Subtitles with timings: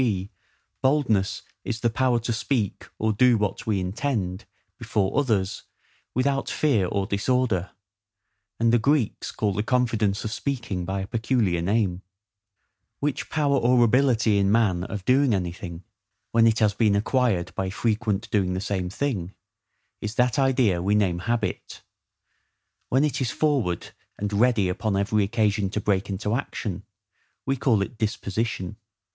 [0.01, 0.31] g.
[0.81, 4.45] BOLDNESS is the power to speak or do what we intend,
[4.79, 5.65] before others,
[6.15, 7.69] without fear or disorder;
[8.59, 12.01] and the Greeks call the confidence of speaking by a peculiar name,
[12.99, 15.83] [word in Greek]: which power or ability in man of doing anything,
[16.31, 19.35] when it has been acquired by frequent doing the same thing,
[20.01, 21.83] is that idea we name HABIT;
[22.89, 26.81] when it is forward, and ready upon every occasion to break into action,
[27.45, 28.77] we call it DISPOSITION.